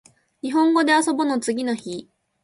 [0.41, 2.09] にほんごであそぼの次の日